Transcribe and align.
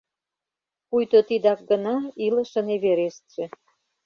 Пуйто 0.87 1.19
тидак 1.27 1.59
гына 1.69 1.95
илышын 2.25 2.67
Эверестше. 2.75 3.43